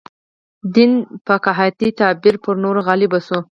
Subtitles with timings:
[0.75, 0.91] دین
[1.27, 3.39] فقاهتي تعبیر پر نورو غالب شو.